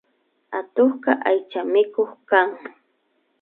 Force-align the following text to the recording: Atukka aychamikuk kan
Atukka 0.59 1.11
aychamikuk 1.29 2.11
kan 2.29 2.49